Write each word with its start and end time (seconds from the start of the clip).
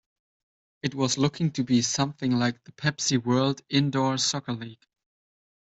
It 0.81 0.95
was 0.95 1.19
looking 1.19 1.51
to 1.51 1.63
be 1.63 1.83
something 1.83 2.31
like 2.31 2.63
The 2.63 2.71
Pepsi 2.71 3.23
World 3.23 3.61
Indoor 3.69 4.17
Soccer 4.17 4.53
League. 4.53 4.87